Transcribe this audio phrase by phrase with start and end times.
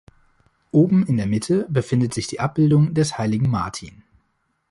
[0.71, 4.01] Oben in der Mitte befindet sich die Abbildung des heiligen Martin.